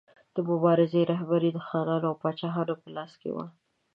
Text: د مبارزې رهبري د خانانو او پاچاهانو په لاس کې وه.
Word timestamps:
د 0.35 0.37
مبارزې 0.49 1.01
رهبري 1.11 1.49
د 1.53 1.59
خانانو 1.67 2.05
او 2.09 2.15
پاچاهانو 2.23 2.73
په 2.81 2.87
لاس 2.95 3.11
کې 3.21 3.29
وه. 3.35 3.45